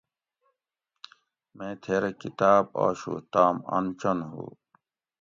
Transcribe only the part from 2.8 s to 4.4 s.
آشو تام آن چن